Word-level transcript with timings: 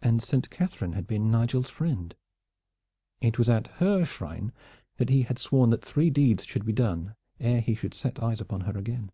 And 0.00 0.22
Saint 0.22 0.48
Catherine 0.48 0.94
had 0.94 1.06
been 1.06 1.30
Nigel's 1.30 1.68
friend. 1.68 2.14
It 3.20 3.36
was 3.36 3.50
at 3.50 3.66
her 3.82 4.02
shrine 4.06 4.50
that 4.96 5.10
he 5.10 5.24
had 5.24 5.38
sworn 5.38 5.68
that 5.68 5.84
three 5.84 6.08
deeds 6.08 6.46
should 6.46 6.64
be 6.64 6.72
done 6.72 7.14
ere 7.38 7.60
he 7.60 7.74
should 7.74 7.92
set 7.92 8.22
eyes 8.22 8.40
upon 8.40 8.62
her 8.62 8.78
again. 8.78 9.12